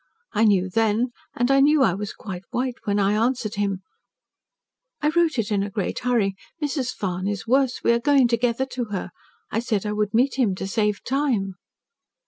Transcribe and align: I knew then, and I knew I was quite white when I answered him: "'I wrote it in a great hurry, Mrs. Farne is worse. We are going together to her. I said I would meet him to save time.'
I 0.33 0.45
knew 0.45 0.67
then, 0.67 1.11
and 1.35 1.51
I 1.51 1.59
knew 1.59 1.83
I 1.83 1.93
was 1.93 2.11
quite 2.11 2.41
white 2.49 2.73
when 2.85 2.97
I 2.97 3.13
answered 3.13 3.53
him: 3.53 3.83
"'I 5.01 5.09
wrote 5.09 5.37
it 5.37 5.51
in 5.51 5.61
a 5.61 5.69
great 5.69 5.99
hurry, 5.99 6.33
Mrs. 6.59 6.91
Farne 6.91 7.27
is 7.29 7.45
worse. 7.45 7.83
We 7.83 7.91
are 7.91 7.99
going 7.99 8.27
together 8.27 8.65
to 8.65 8.85
her. 8.85 9.11
I 9.51 9.59
said 9.59 9.85
I 9.85 9.91
would 9.93 10.15
meet 10.15 10.39
him 10.39 10.55
to 10.55 10.65
save 10.65 11.03
time.' 11.03 11.53